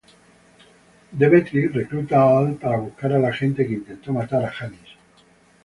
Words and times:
Demetri 1.23 1.61
recluta 1.67 2.23
a 2.23 2.39
Al 2.39 2.55
para 2.55 2.77
buscar 2.77 3.13
a 3.13 3.19
la 3.19 3.31
gente 3.31 3.67
que 3.67 3.73
intentó 3.75 4.11
matar 4.11 4.43
a 4.45 4.51
Janis. 4.51 4.97